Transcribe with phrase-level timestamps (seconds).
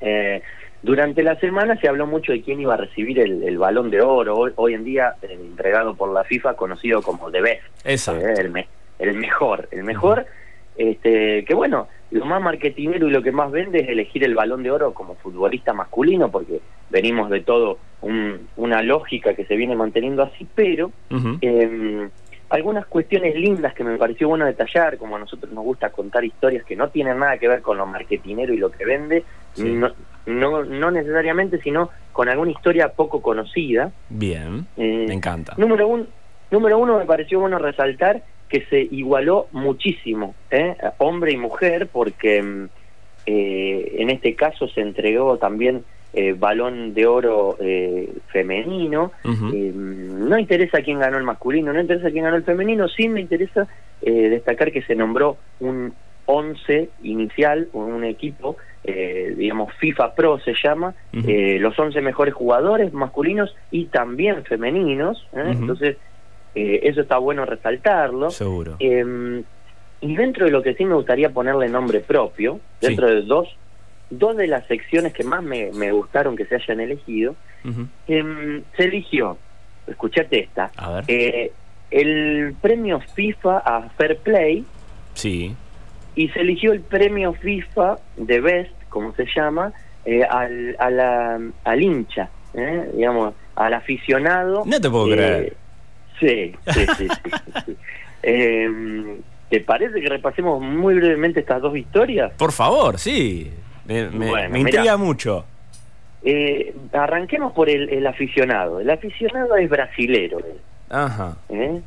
[0.00, 0.42] Eh,
[0.82, 4.52] durante la semana se habló mucho de quién iba a recibir el, balón de oro,
[4.56, 8.26] hoy, en día eh, entregado por la FIFA, conocido como The Best, Exacto.
[8.26, 8.66] Eh, el,
[8.98, 10.26] el, mejor, el mejor,
[10.76, 14.62] este, que bueno, lo más marketinero y lo que más vende es elegir el balón
[14.62, 16.60] de oro como futbolista masculino, porque
[16.90, 17.78] venimos de todo
[18.56, 20.92] una lógica que se viene manteniendo así, pero
[21.40, 22.08] em,
[22.48, 26.64] algunas cuestiones lindas que me pareció bueno detallar, como a nosotros nos gusta contar historias
[26.64, 29.24] que no tienen nada que ver con lo marketinero y lo que vende,
[30.26, 33.90] no, no, necesariamente, sino con alguna historia poco conocida.
[34.08, 35.54] Bien, eh, me encanta.
[35.56, 36.08] Número, un,
[36.50, 40.76] número uno, me pareció bueno resaltar que se igualó muchísimo, ¿eh?
[40.98, 42.68] hombre y mujer, porque mm,
[43.26, 45.84] eh, en este caso se entregó también
[46.18, 49.12] eh, balón de oro eh, femenino.
[49.22, 53.68] no interesa quién ganó el masculino, no interesa quién ganó el femenino, sí me interesa
[54.00, 55.92] destacar que se nombró un
[56.24, 63.84] 11 inicial, un equipo, digamos FIFA Pro se llama, los 11 mejores jugadores masculinos y
[63.86, 65.28] también femeninos.
[65.34, 65.98] Entonces,
[66.54, 68.30] eso está bueno resaltarlo.
[68.30, 68.76] Seguro.
[68.78, 69.44] Em,
[70.00, 73.48] y dentro de lo que sí me gustaría ponerle nombre propio, dentro de dos,
[74.10, 77.34] dos de las secciones que más me, gustaron que se hayan elegido,
[78.06, 79.38] em, se eligió,
[79.86, 80.70] escuchate esta,
[81.08, 81.52] eh,
[81.90, 84.64] el premio FIFA a Fair Play.
[85.14, 85.54] Sí.
[86.14, 89.72] Y se eligió el premio FIFA de Best, como se llama,
[90.04, 94.62] eh, al, al hincha, eh, digamos, al aficionado.
[94.64, 95.56] No te puedo creer
[96.18, 97.08] Sí, sí, sí.
[97.66, 97.76] sí,
[98.22, 99.18] em,
[99.50, 102.32] ¿Te parece que repasemos muy brevemente estas dos historias?
[102.36, 103.52] Por favor, sí.
[103.86, 105.44] Me, me, intriga mucho.
[106.22, 108.80] Eh, arranquemos por el, aficionado.
[108.80, 110.38] El aficionado es brasilero.
[110.90, 111.36] Ajá.
[111.48, 111.80] ¿Eh?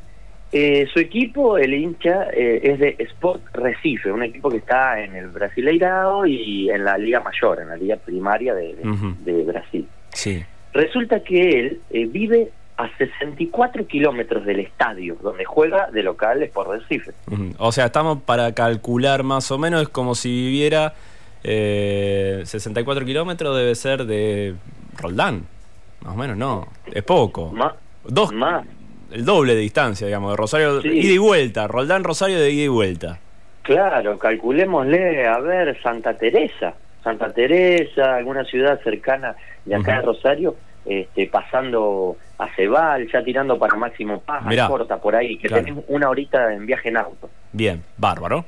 [0.52, 5.28] Eh, su equipo, el hincha, es de Sport Recife, un equipo que está en el
[5.28, 8.74] Brasileirao y en la Liga Mayor, en la Liga Primaria de,
[9.24, 9.86] de Brasil.
[10.12, 10.44] Sí.
[10.72, 17.12] Resulta que él vive a 64 kilómetros del estadio donde juega de locales por Recife.
[17.58, 20.94] O sea, estamos para calcular más o menos, es como si viviera
[21.42, 24.54] eh, 64 kilómetros, debe ser de
[24.96, 25.46] Roldán.
[26.02, 27.50] Más o menos, no, es poco.
[27.52, 27.74] Más.
[28.04, 28.66] Dos, más.
[29.10, 31.66] El doble de distancia, digamos, de Rosario, ida y vuelta.
[31.66, 33.18] Roldán, Rosario de ida y vuelta.
[33.62, 36.74] Claro, calculémosle, a ver, Santa Teresa.
[37.02, 39.34] Santa Teresa, alguna ciudad cercana
[39.64, 45.14] de acá de Rosario, este, pasando a Cebal, ya tirando para Máximo Paz, corta por
[45.14, 47.30] ahí, que tenemos una horita en viaje en auto.
[47.52, 48.44] Bien, bárbaro.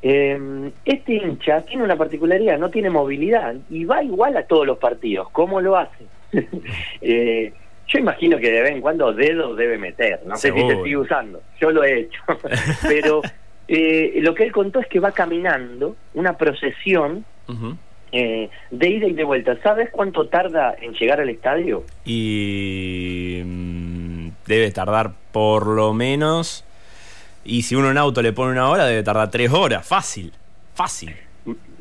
[0.00, 4.78] Em, este hincha tiene una particularidad, no tiene movilidad y va igual a todos los
[4.78, 5.28] partidos.
[5.30, 6.04] ¿Cómo lo hace?
[7.00, 7.52] Eh,
[7.86, 10.96] yo imagino que de vez en cuando dedos debe meter, no sé si se sigue
[10.96, 12.20] usando, yo lo he hecho,
[12.82, 13.22] pero
[13.66, 17.24] eh, lo que él contó es que va caminando una procesión
[18.12, 19.56] eh, de ida y de vuelta.
[19.62, 21.84] ¿Sabes cuánto tarda en llegar al estadio?
[22.04, 26.64] Y mm, debe tardar por lo menos.
[27.44, 29.86] Y si uno en auto le pone una hora, debe tardar tres horas.
[29.86, 30.32] Fácil,
[30.74, 31.14] fácil.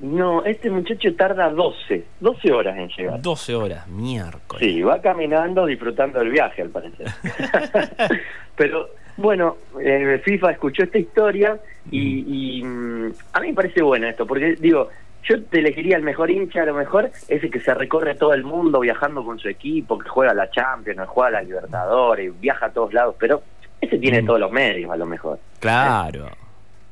[0.01, 3.21] No, este muchacho tarda 12, 12 horas en llegar.
[3.21, 4.59] 12 horas, miércoles.
[4.59, 7.07] Sí, va caminando disfrutando del viaje, al parecer.
[8.55, 11.59] Pero bueno, eh, FIFA escuchó esta historia
[11.89, 14.89] y, y, mm, a mí me parece bueno esto, porque digo,
[15.23, 18.43] yo te elegiría el mejor hincha, a lo mejor ese que se recorre todo el
[18.43, 22.93] mundo viajando con su equipo, que juega la Champions, juega la Libertadores, viaja a todos
[22.93, 23.41] lados, pero
[23.81, 24.25] ese tiene mm.
[24.25, 25.39] todos los medios, a lo mejor.
[25.59, 26.29] Claro.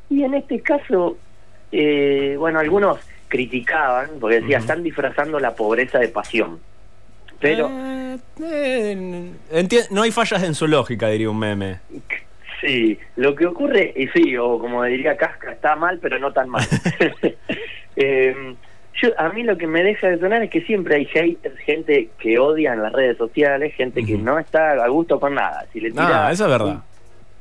[0.09, 1.17] Y en este caso,
[1.71, 6.59] eh, bueno, algunos criticaban, porque decían, están disfrazando la pobreza de pasión.
[7.39, 7.69] Pero...
[7.69, 8.17] Eh,
[9.51, 11.79] eh, no hay fallas en su lógica, diría un meme.
[12.61, 16.49] Sí, lo que ocurre, y sí, o como diría Casca, está mal, pero no tan
[16.49, 16.65] mal.
[17.95, 18.55] eh,
[19.01, 22.39] yo, a mí lo que me deja de sonar es que siempre hay gente que
[22.39, 25.65] odia en las redes sociales, gente que no está a gusto con nada.
[25.73, 26.83] Si le tira eso es verdad.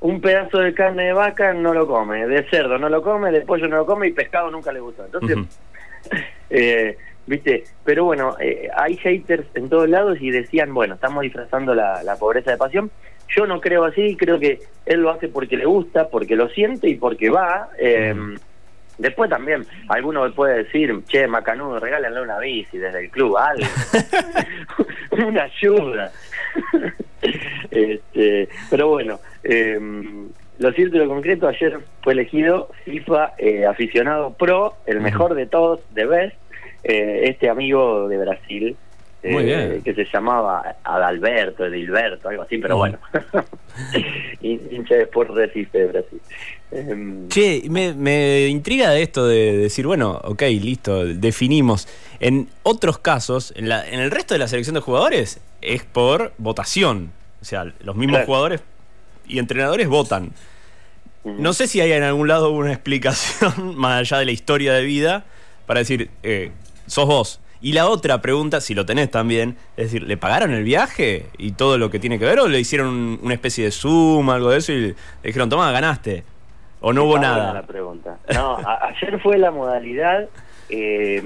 [0.00, 3.42] Un, pedazo de carne de vaca no lo come, de cerdo no lo come, de
[3.42, 5.04] pollo no lo come y pescado nunca le gusta.
[5.04, 5.38] Entonces,
[6.50, 11.74] eh, viste, pero bueno, eh, hay haters en todos lados y decían, bueno, estamos disfrazando
[11.74, 12.90] la, la pobreza de pasión.
[13.28, 16.88] Yo no creo así, creo que él lo hace porque le gusta, porque lo siente
[16.88, 17.68] y porque va.
[17.78, 18.14] Eh,
[18.98, 23.66] después también, alguno puede decir, che, Macanudo, regálenle una bici desde el club, algo.
[25.26, 26.12] una ayuda.
[27.70, 29.78] este, pero bueno, eh,
[30.58, 35.46] lo cierto y lo concreto, ayer fue elegido FIFA eh, aficionado pro, el mejor de
[35.46, 36.36] todos, de Best,
[36.84, 38.76] este amigo de Brasil,
[39.24, 39.82] Muy bien.
[39.82, 42.78] que se llamaba Adalberto, Edilberto, algo así, pero Mm.
[42.78, 42.98] bueno.
[44.42, 46.20] hincha de Sport Recife de Brasil.
[46.70, 51.88] Em, Che, me, me intriga de esto de decir, bueno, ok, listo, definimos.
[52.20, 56.32] En otros casos, en, la, en el resto de la selección de jugadores, es por
[56.38, 57.12] votación.
[57.40, 58.26] O sea, los mismos Claro.
[58.26, 58.60] jugadores
[59.26, 60.32] y entrenadores votan.
[61.24, 64.82] No sé si hay en algún lado una explicación, más allá de la historia de
[64.82, 65.24] vida,
[65.66, 66.50] para decir, eh,
[66.86, 67.40] sos vos.
[67.60, 71.52] Y la otra pregunta, si lo tenés también, es decir, ¿le pagaron el viaje y
[71.52, 74.50] todo lo que tiene que ver o le hicieron un- una especie de Zoom, algo
[74.50, 76.24] de eso y le dijeron, toma, ganaste?
[76.80, 77.54] ¿O no hubo nada?
[77.54, 78.18] La pregunta.
[78.34, 80.28] No, a- ayer fue la modalidad
[80.68, 81.22] eh,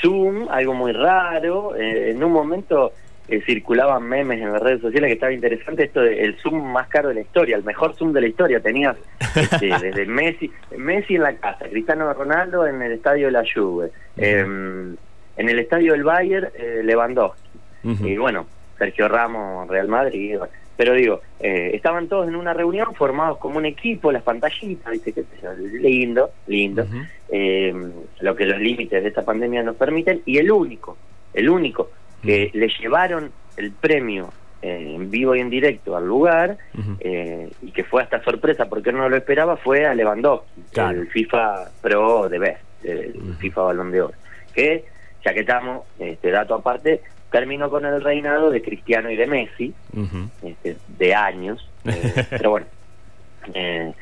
[0.00, 1.74] Zoom, algo muy raro.
[1.76, 2.92] eh, en un momento
[3.28, 7.08] eh, circulaban memes en las redes sociales que estaba interesante esto del Zoom más caro
[7.08, 8.60] de la historia, el mejor Zoom de la historia.
[8.60, 8.96] Tenías
[9.34, 13.90] este, desde Messi, Messi en la casa, Cristiano Ronaldo en el estadio de la Juve,
[15.36, 17.48] en el estadio del Bayern, eh, Lewandowski.
[18.04, 18.46] Y bueno,
[18.78, 20.36] Sergio Ramos, Real Madrid.
[20.76, 25.12] Pero digo, eh, estaban todos en una reunión formados como un equipo, las pantallitas, ¿viste?
[25.12, 25.24] ¿Qué
[25.80, 26.86] lindo, lindo.
[27.28, 27.74] Eh,
[28.20, 30.22] lo que los límites de esta pandemia nos permiten.
[30.26, 30.96] Y el único,
[31.34, 31.90] el único
[32.22, 34.32] que le llevaron el premio
[34.62, 36.56] eh, en vivo y en directo al lugar
[37.00, 41.00] eh, y que fue hasta sorpresa porque no lo esperaba fue a Lewandowski, Claro.
[41.00, 43.34] el FIFA Pro de Best, el.
[43.40, 44.14] FIFA Balón de Oro,
[44.54, 44.84] que
[45.24, 49.74] ya que estamos, este dato aparte, terminó con el reinado de Cristiano y de Messi,
[50.42, 52.66] este, de años, eh, pero bueno,
[53.54, 53.92] eh,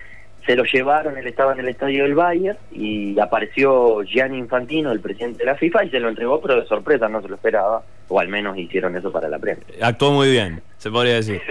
[0.47, 5.01] se lo llevaron, él estaba en el estadio del Bayern y apareció Gianni Infantino, el
[5.01, 7.83] presidente de la FIFA, y se lo entregó, pero de sorpresa, no se lo esperaba,
[8.09, 9.63] o al menos hicieron eso para la prensa.
[9.81, 11.41] Actuó muy bien, se podría decir.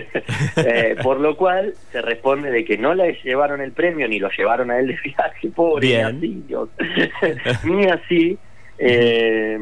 [0.57, 4.30] Eh, por lo cual se responde de que no le llevaron el premio ni lo
[4.30, 6.19] llevaron a él de viaje, pobre, Bien.
[6.21, 6.69] ni así, Dios.
[7.63, 8.38] ni así.
[8.80, 9.60] Eh,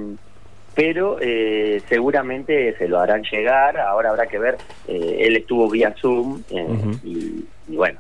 [0.75, 5.94] pero eh, seguramente se lo harán llegar, ahora habrá que ver, eh, él estuvo vía
[6.00, 6.68] Zoom eh,
[7.04, 8.00] y, y bueno,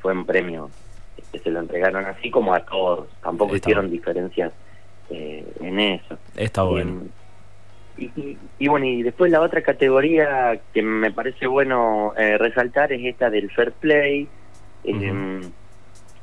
[0.00, 0.70] fue un premio
[1.32, 3.96] que se lo entregaron así como a todos, tampoco Está hicieron bueno.
[3.96, 4.52] diferencias
[5.10, 6.16] eh, en eso.
[6.36, 7.02] Está bueno.
[7.98, 12.92] Y, y- y bueno, y después la otra categoría que me parece bueno eh, resaltar
[12.92, 14.28] es esta del fair play.
[14.84, 15.40] Eh,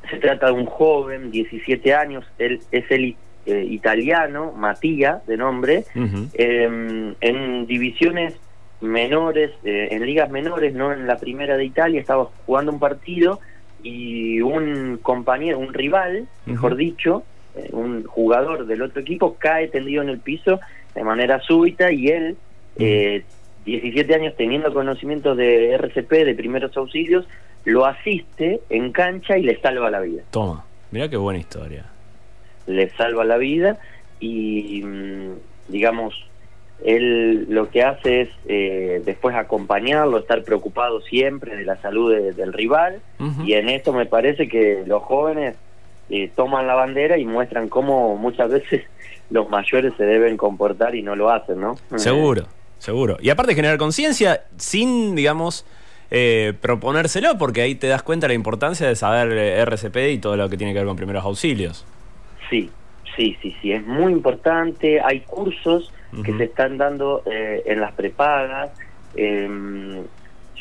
[0.09, 3.15] se trata de un joven, 17 años, él es el
[3.45, 5.85] eh, italiano, Matías de nombre,
[6.33, 8.35] eh, en divisiones
[8.81, 13.39] menores, eh, en ligas menores, no en la primera de Italia, estaba jugando un partido
[13.83, 17.23] y un compañero, un rival, mejor dicho,
[17.55, 20.59] eh, un jugador del otro equipo cae tendido en el piso
[20.95, 22.37] de manera súbita y él,
[22.77, 23.23] eh,
[23.65, 27.27] 17 años teniendo conocimientos de RCP, de primeros auxilios,
[27.65, 30.23] lo asiste en cancha y le salva la vida.
[30.31, 31.85] Toma, mirá qué buena historia.
[32.69, 33.77] Le salva la vida
[34.19, 35.33] y mm,
[35.69, 36.13] digamos
[36.85, 42.31] él lo que hace es eh, después acompañarlo estar preocupado siempre de la salud de-
[42.33, 43.01] del rival
[43.45, 45.55] y en esto me parece que los jóvenes
[46.09, 48.83] eh, toman la bandera y muestran cómo muchas veces
[49.29, 52.45] los mayores se deben comportar y no lo hacen no Seguro,
[52.77, 53.17] seguro.
[53.21, 55.65] Y aparte generar conciencia sin, digamos,
[56.11, 60.17] eh, proponérselo, porque ahí te das cuenta de la importancia de saber eh, RCP y
[60.17, 61.85] todo lo que tiene que ver con primeros auxilios.
[62.49, 62.69] Sí,
[63.15, 65.01] sí, sí, sí, es muy importante.
[65.01, 65.91] Hay cursos
[66.23, 68.71] que se están dando eh, en las prepagas.
[69.15, 70.01] Eh,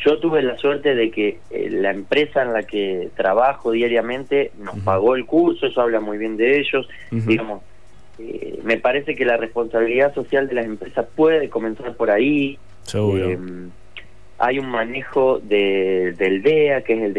[0.05, 4.79] yo tuve la suerte de que eh, la empresa en la que trabajo diariamente nos
[4.81, 6.89] pagó el curso, eso habla muy bien de ellos.
[7.11, 7.63] Digamos,
[8.19, 12.59] eh, me parece que la responsabilidad social de las empresas puede comenzar por ahí.
[12.83, 13.31] Seguro.
[13.31, 13.39] Eh,
[14.39, 17.13] hay un manejo de, del DEA, que es el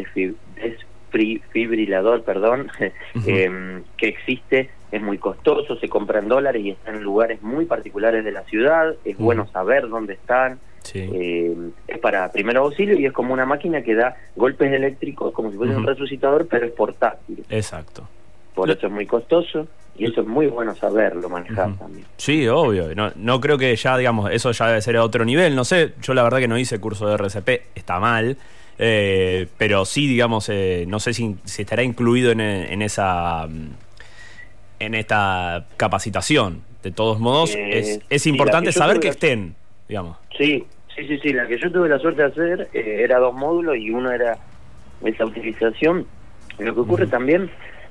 [1.11, 2.69] desfibrilador, perdón,
[3.25, 7.65] eh, que existe, es muy costoso, se compra en dólares y está en lugares muy
[7.65, 11.09] particulares de la ciudad, es bueno saber dónde están, sí.
[11.13, 11.55] eh,
[11.87, 15.57] es para primer auxilio y es como una máquina que da golpes eléctricos como si
[15.57, 18.07] fuese un resucitador, pero es portátil, Exacto.
[18.55, 22.05] por Lo- eso es muy costoso y eso es muy bueno saberlo, manejar también.
[22.15, 22.95] Sí, obvio.
[22.95, 25.57] No, no creo que ya, digamos, eso ya debe ser a otro nivel.
[25.57, 28.37] No sé, yo la verdad que no hice curso de RCP, está mal.
[28.79, 33.69] Eh, pero sí, digamos, eh, no sé si, si estará incluido en, en esa mm,
[34.79, 36.63] en esta capacitación.
[36.81, 39.53] De todos modos, Eh, es, es importante que saber que estén,
[39.89, 40.17] digamos.
[40.37, 41.33] Sí, sí, sí, sí.
[41.33, 44.37] La que yo tuve la suerte de hacer eh, era dos módulos y uno era
[45.03, 46.05] esa utilización.
[46.57, 47.49] Lo que ocurre también,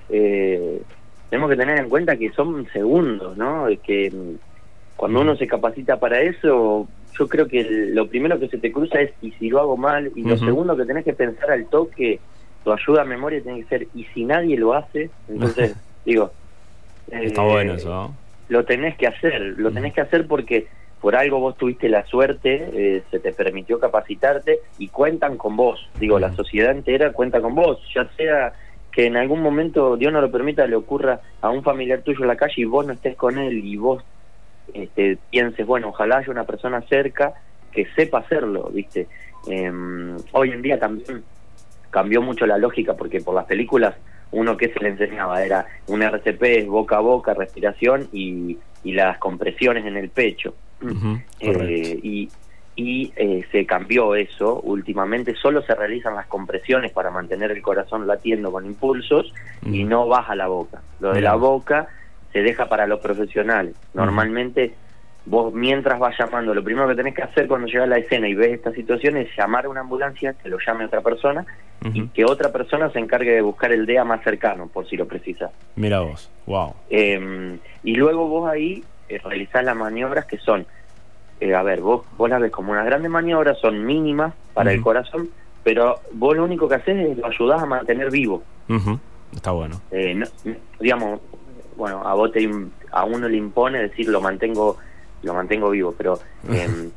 [0.08, 0.80] eh,
[1.28, 3.66] tenemos que tener en cuenta que son segundos, ¿no?
[3.84, 4.36] Que mm,
[4.96, 9.00] cuando uno se capacita para eso, yo creo que lo primero que se te cruza
[9.00, 10.12] es ¿y si lo hago mal?
[10.14, 12.20] Y lo segundo que tenés que pensar al toque,
[12.64, 15.10] tu ayuda a memoria tiene que ser ¿y si nadie lo hace?
[15.28, 16.30] Entonces, digo...
[17.10, 18.28] Está eh, bueno eso, ¿no?
[18.48, 20.66] lo tenés que hacer, lo tenés que hacer porque
[21.00, 25.88] por algo vos tuviste la suerte, eh, se te permitió capacitarte y cuentan con vos.
[26.00, 28.52] Digo, la sociedad entera cuenta con vos, ya sea
[28.90, 32.28] que en algún momento, Dios no lo permita, le ocurra a un familiar tuyo en
[32.28, 34.02] la calle y vos no estés con él y vos
[34.74, 37.34] este, pienses, bueno, ojalá haya una persona cerca
[37.72, 39.06] que sepa hacerlo, ¿viste?
[39.46, 41.22] Em, hoy en día también
[41.90, 43.94] cambió mucho la lógica porque por las películas
[44.30, 49.18] uno que se le enseñaba era un RCP boca a boca, respiración y, y las
[49.18, 50.54] compresiones en el pecho.
[51.40, 52.28] Eh, y
[52.78, 58.06] y eh, se cambió eso últimamente, solo se realizan las compresiones para mantener el corazón
[58.06, 59.34] latiendo con impulsos
[59.66, 60.80] y no baja la boca.
[61.00, 61.88] Lo de la boca
[62.32, 63.74] se deja para los profesionales.
[63.94, 64.74] Normalmente
[65.26, 68.28] vos mientras vas llamando, lo primero que tenés que hacer cuando llega a la escena
[68.28, 71.44] y ves esta situación es llamar a una ambulancia, que lo llame otra persona
[71.92, 75.06] y que otra persona se encargue de buscar el DEA más cercano, por si lo
[75.06, 75.50] precisa.
[75.76, 76.74] Mira vos, wow.
[76.90, 80.66] Em, y luego vos ahí eh, realizás las maniobras que son
[81.40, 84.82] eh, a ver, vos, vos las ves como unas grandes maniobras, son mínimas para el
[84.82, 85.28] corazón,
[85.62, 88.42] pero vos lo único que haces es lo ayudás a mantener vivo.
[89.32, 89.80] Está bueno.
[89.90, 90.20] Eh,
[90.80, 91.20] digamos,
[91.78, 92.50] bueno, a vos te,
[92.90, 94.76] a uno le impone decir lo mantengo,
[95.22, 96.18] lo mantengo vivo, pero
[96.52, 96.90] eh,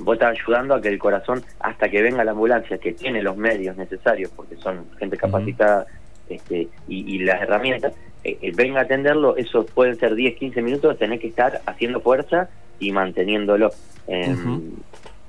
[0.00, 3.36] vos estás ayudando a que el corazón, hasta que venga la ambulancia, que tiene los
[3.36, 5.86] medios necesarios, porque son gente capacitada
[6.28, 7.92] este, y, las herramientas,
[8.24, 12.48] eh, venga a atenderlo, eso pueden ser 10, 15 minutos, tenés que estar haciendo fuerza
[12.78, 13.70] y manteniéndolo.
[14.06, 14.72] Em,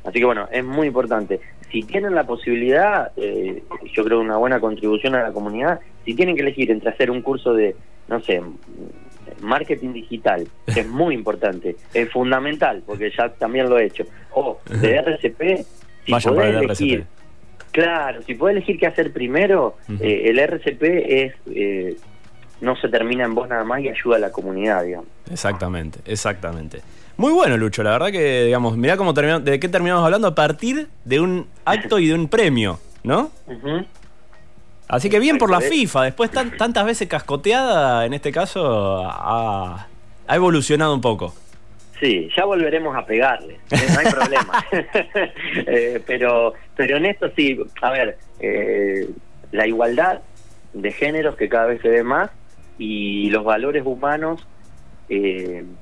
[0.04, 1.40] así que bueno, es muy importante.
[1.72, 6.36] Si tienen la posibilidad, eh, yo creo una buena contribución a la comunidad, si tienen
[6.36, 7.76] que elegir entre hacer un curso de,
[8.08, 8.42] no sé,
[9.42, 14.60] marketing digital, que es muy importante, es fundamental, porque ya también lo he hecho, o
[14.70, 15.66] de RCP,
[16.06, 17.06] si podés elegir,
[17.72, 21.34] claro, si puedes elegir qué hacer primero, eh, el RCP es...
[21.48, 21.98] Eh,
[22.62, 25.08] no se termina en vos nada más y ayuda a la comunidad, digamos.
[25.30, 26.82] Exactamente, exactamente.
[27.18, 30.36] Muy bueno, Lucho, la verdad que, digamos, mirá cómo terminamos, de qué terminamos hablando a
[30.36, 33.32] partir de un acto y de un premio, ¿no?
[34.88, 39.88] Así que bien por la FIFA, después tan, tantas veces cascoteada, en este caso, ha,
[40.28, 41.34] evolucionado un poco.
[42.00, 43.88] Sí, ya volveremos a pegarle, ¿eh?
[43.94, 44.66] no hay problema.
[45.66, 49.08] Eh, pero, pero en esto sí, a ver, eh,
[49.52, 50.20] la igualdad
[50.74, 52.32] de géneros que cada vez se ve más
[52.78, 54.46] y los valores humanos,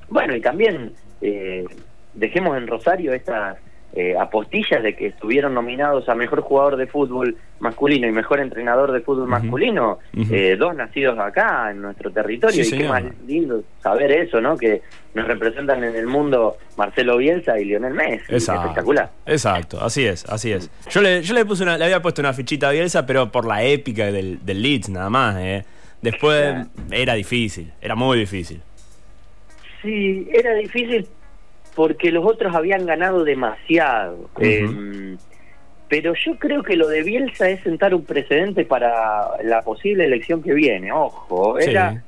[0.09, 1.65] bueno, y también eh,
[2.13, 3.57] dejemos en Rosario estas
[3.93, 8.93] eh, apostillas de que estuvieron nominados a mejor jugador de fútbol masculino y mejor entrenador
[8.93, 9.99] de fútbol masculino,
[10.31, 12.63] eh, dos nacidos acá en nuestro territorio.
[12.63, 14.55] y qué más lindo saber eso, ¿no?
[14.55, 14.81] Que
[15.13, 18.33] nos representan en el mundo Marcelo Bielsa y Lionel Messi.
[18.33, 19.09] Espectacular.
[19.25, 20.71] Exacto, así es, así es.
[20.89, 23.45] Yo le, yo le puse una, le había puesto una fichita a Bielsa, pero por
[23.45, 25.35] la épica del, del Leeds nada más.
[25.37, 25.65] ¿eh?
[26.01, 28.61] Después era difícil, era muy difícil.
[29.81, 31.07] Sí, era difícil
[31.75, 34.29] porque los otros habían ganado demasiado.
[34.39, 35.17] Em,
[35.87, 40.41] pero yo creo que lo de Bielsa es sentar un precedente para la posible elección
[40.41, 40.91] que viene.
[40.91, 42.03] Ojo, era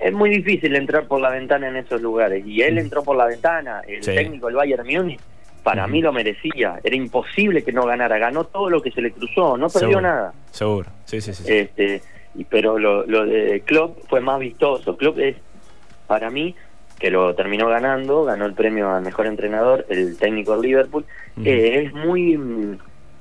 [0.00, 3.26] es muy difícil entrar por la ventana en esos lugares y él entró por la
[3.26, 3.82] ventana.
[3.86, 5.20] El técnico del Bayern Múnich
[5.62, 6.80] para mí lo merecía.
[6.82, 8.16] Era imposible que no ganara.
[8.18, 10.32] Ganó todo lo que se le cruzó, no perdió nada.
[10.50, 11.44] Seguro, sí, sí, sí.
[11.46, 12.00] Este,
[12.48, 14.96] pero lo, lo de Klopp fue más vistoso.
[14.96, 15.36] Klopp es,
[16.06, 16.54] para mí,
[17.00, 21.04] que lo terminó ganando, ganó el premio al mejor entrenador, el técnico de Liverpool,
[21.42, 22.38] es muy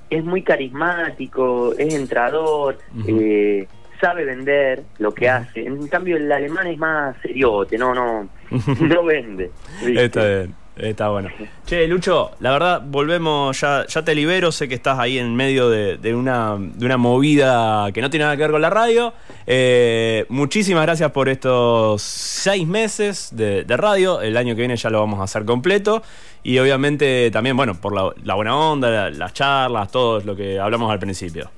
[0.10, 3.68] es muy carismático, es entrador, eh,
[4.02, 5.66] sabe vender lo que hace.
[5.66, 8.28] En cambio el alemán es más seriote, no, no,
[8.82, 9.52] no vende.
[9.86, 10.56] Está bien.
[10.80, 11.30] Está bueno.
[11.66, 15.70] Che, Lucho, la verdad, volvemos, ya, ya te libero, sé que estás ahí en medio
[15.70, 19.14] de, una, de una movida que no tiene nada que ver con la radio.
[19.46, 24.22] Eh, muchísimas gracias por estos seis meses de, radio.
[24.22, 26.02] El año que viene ya lo vamos a hacer completo.
[26.44, 31.00] Y obviamente también, bueno, por la, buena onda, las charlas, todo lo que hablamos al
[31.00, 31.52] principio.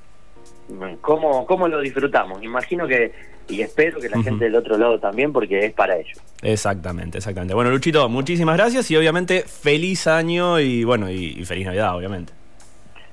[1.00, 2.42] ¿Cómo, ¿Cómo lo disfrutamos?
[2.42, 3.12] Imagino que
[3.48, 6.18] y espero que la gente del otro lado también, porque es para ellos.
[6.42, 7.54] Exactamente, exactamente.
[7.54, 12.32] Bueno, Luchito, muchísimas gracias y obviamente feliz año y bueno, y, feliz Navidad, obviamente.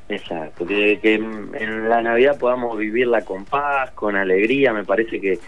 [0.07, 5.39] Exacto, que, en la Navidad podamos vivirla con paz, con alegría, me parece que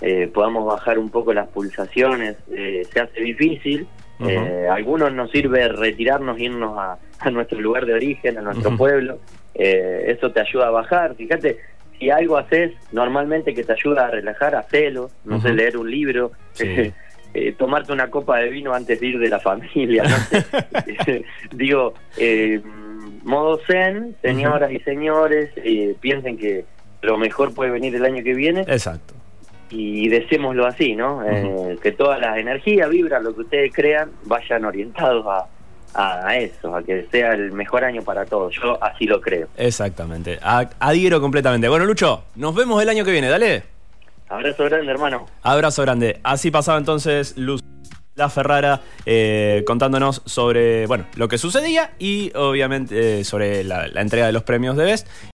[0.00, 3.86] eh, podamos bajar un poco las pulsaciones, eh, se hace difícil,
[4.20, 9.18] eh, algunos nos sirve retirarnos, irnos a, nuestro lugar de origen, a nuestro pueblo,
[9.54, 11.58] eso te ayuda a bajar, fíjate,
[11.98, 16.32] si algo haces normalmente que te ayuda a relajar, hacelo, no sé, leer un libro,
[17.34, 20.16] eh, tomarte una copa de vino antes de ir de la familia, no.
[21.56, 22.60] Digo, eh,
[23.22, 26.64] modo zen, señoras y señores, eh, piensen que
[27.02, 28.62] lo mejor puede venir el año que viene.
[28.62, 29.14] Exacto.
[29.70, 31.22] Y deseémoslo así, ¿no?
[31.82, 35.46] que todas las energías, vibras, lo que ustedes crean, vayan orientados a,
[35.94, 38.54] a eso, a que sea el mejor año para todos.
[38.54, 39.48] Yo así lo creo.
[39.56, 41.68] Exactamente, adhiero completamente.
[41.68, 43.64] Bueno, Lucho, nos vemos el año que viene, dale.
[44.28, 45.26] Abrazo grande, hermano.
[45.42, 46.20] Abrazo grande.
[46.22, 47.62] Así pasaba entonces Luz.
[48.14, 54.00] La Ferrara eh, contándonos sobre bueno lo que sucedía y obviamente eh, sobre la, la
[54.00, 55.06] entrega de los premios de Best